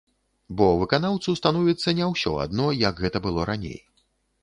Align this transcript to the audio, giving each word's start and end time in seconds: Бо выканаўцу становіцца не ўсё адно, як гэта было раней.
Бо 0.61 0.69
выканаўцу 0.83 1.35
становіцца 1.41 1.95
не 2.01 2.09
ўсё 2.15 2.35
адно, 2.49 2.67
як 2.89 2.95
гэта 3.07 3.17
было 3.31 3.41
раней. 3.55 3.79